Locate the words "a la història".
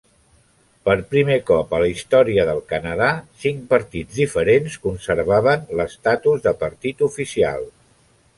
1.77-2.45